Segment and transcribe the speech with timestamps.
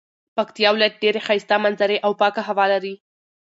[0.37, 2.93] پکتيا ولايت ډيري ښايسته منظري او پاکه هوا لري